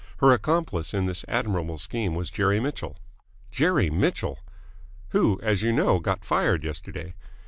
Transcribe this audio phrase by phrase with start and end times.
[0.17, 2.97] Her accomplice in this admirable scheme was Jerry Mitchell."
[3.51, 4.39] "Jerry Mitchell!"
[5.09, 7.13] "Who, as you know, got fired yesterday.